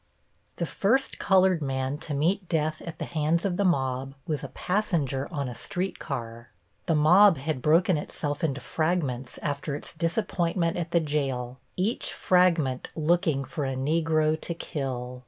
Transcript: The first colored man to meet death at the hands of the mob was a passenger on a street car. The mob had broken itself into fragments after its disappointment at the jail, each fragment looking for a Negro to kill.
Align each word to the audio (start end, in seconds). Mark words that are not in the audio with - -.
The 0.55 0.65
first 0.65 1.19
colored 1.19 1.61
man 1.61 1.99
to 1.99 2.15
meet 2.15 2.49
death 2.49 2.81
at 2.81 2.97
the 2.97 3.05
hands 3.05 3.45
of 3.45 3.55
the 3.57 3.63
mob 3.63 4.15
was 4.25 4.43
a 4.43 4.47
passenger 4.47 5.27
on 5.31 5.47
a 5.47 5.53
street 5.53 5.99
car. 5.99 6.49
The 6.87 6.95
mob 6.95 7.37
had 7.37 7.61
broken 7.61 7.97
itself 7.97 8.43
into 8.43 8.61
fragments 8.61 9.37
after 9.43 9.75
its 9.75 9.93
disappointment 9.93 10.75
at 10.75 10.89
the 10.89 11.01
jail, 11.01 11.59
each 11.77 12.13
fragment 12.13 12.89
looking 12.95 13.43
for 13.45 13.63
a 13.63 13.75
Negro 13.75 14.41
to 14.41 14.53
kill. 14.55 15.19